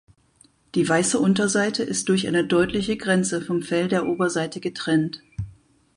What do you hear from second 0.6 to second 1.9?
Die weiße Unterseite